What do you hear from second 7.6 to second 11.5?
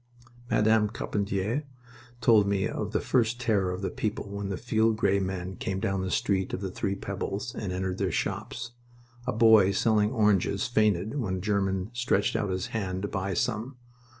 entered their shops. A boy selling oranges fainted when a